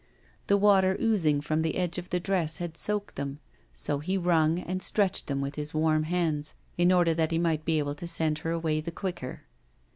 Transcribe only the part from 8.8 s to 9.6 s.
the quicker.